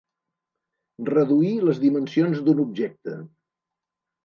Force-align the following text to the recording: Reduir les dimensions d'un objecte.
Reduir 1.09 1.51
les 1.67 1.83
dimensions 1.85 2.41
d'un 2.49 2.65
objecte. 2.67 3.17